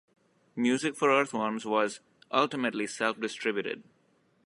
"Music 0.55 0.95
for 0.95 1.11
Earthworms" 1.11 1.63
was 1.63 1.99
ultimately 2.31 2.87
self-distributed. 2.87 3.83